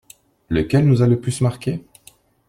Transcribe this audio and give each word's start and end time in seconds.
Lequel 0.49 0.87
nous 0.87 1.03
a 1.03 1.07
le 1.07 1.19
plus 1.21 1.41
marqué? 1.41 1.83